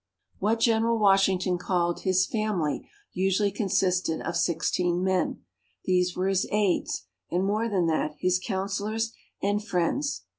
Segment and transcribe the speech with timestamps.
[0.39, 5.43] What General Washington called his "family" usually consisted of sixteen men.
[5.85, 10.23] These were his aides, and more than that, his counselors and friends.